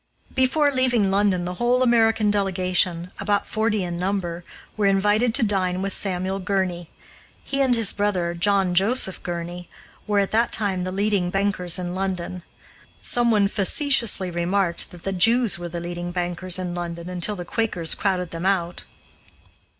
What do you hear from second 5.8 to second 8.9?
with Samuel Gurney. He and his brother, John